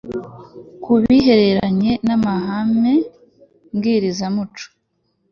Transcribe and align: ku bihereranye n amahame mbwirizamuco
ku 0.83 0.91
bihereranye 1.03 1.91
n 2.05 2.09
amahame 2.17 2.93
mbwirizamuco 3.73 4.65